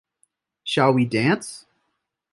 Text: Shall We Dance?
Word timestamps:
Shall 0.63 0.93
We 0.95 1.05
Dance? 1.05 1.67